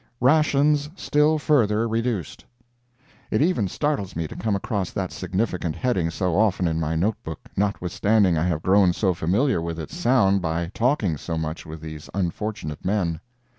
RATIONS 0.19 0.89
STILL 0.95 1.37
FURTHER 1.37 1.87
REDUCED 1.87 2.43
It 3.29 3.43
even 3.43 3.67
startles 3.67 4.15
me 4.15 4.27
to 4.27 4.35
come 4.35 4.55
across 4.55 4.89
that 4.89 5.11
significant 5.11 5.75
heading 5.75 6.09
so 6.09 6.35
often 6.35 6.67
in 6.67 6.79
my 6.79 6.95
note 6.95 7.21
book, 7.23 7.41
notwithstanding 7.55 8.35
I 8.35 8.45
have 8.47 8.63
grown 8.63 8.93
so 8.93 9.13
familiar 9.13 9.61
with 9.61 9.79
its 9.79 9.95
sound 9.95 10.41
by 10.41 10.71
talking 10.73 11.17
so 11.17 11.37
much 11.37 11.67
with 11.67 11.81
these 11.81 12.09
unfortunate 12.15 12.83
men. 12.83 13.19